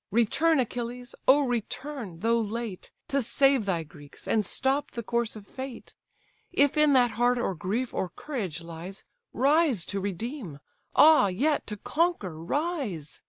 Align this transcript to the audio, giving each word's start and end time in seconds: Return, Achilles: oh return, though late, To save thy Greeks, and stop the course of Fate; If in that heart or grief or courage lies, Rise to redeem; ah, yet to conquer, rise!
Return, 0.09 0.59
Achilles: 0.59 1.13
oh 1.27 1.41
return, 1.41 2.21
though 2.21 2.39
late, 2.41 2.89
To 3.09 3.21
save 3.21 3.65
thy 3.67 3.83
Greeks, 3.83 4.27
and 4.27 4.43
stop 4.43 4.89
the 4.89 5.03
course 5.03 5.35
of 5.35 5.45
Fate; 5.45 5.93
If 6.51 6.75
in 6.75 6.93
that 6.93 7.11
heart 7.11 7.37
or 7.37 7.53
grief 7.53 7.93
or 7.93 8.09
courage 8.09 8.61
lies, 8.63 9.03
Rise 9.31 9.85
to 9.85 9.99
redeem; 9.99 10.57
ah, 10.95 11.27
yet 11.27 11.67
to 11.67 11.77
conquer, 11.77 12.35
rise! 12.43 13.19